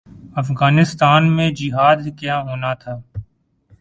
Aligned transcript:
افغانستان 0.35 1.31
میں 1.35 1.49
جہاد 1.51 1.97
کیا 2.19 2.41
ہونا 2.41 2.73
تھا۔ 2.73 2.95